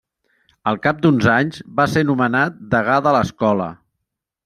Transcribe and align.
Al 0.71 0.79
cap 0.85 1.03
d'uns 1.03 1.27
anys, 1.35 1.61
va 1.81 1.87
ser 1.97 2.05
nomenat 2.13 2.59
degà 2.75 2.99
de 3.09 3.15
l'escola. 3.19 3.73